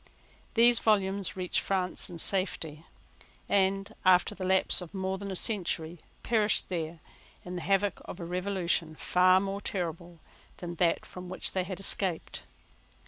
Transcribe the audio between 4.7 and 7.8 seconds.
of more than a century, perished there in the